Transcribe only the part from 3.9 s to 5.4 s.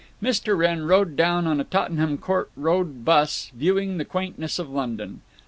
the quaintness of London.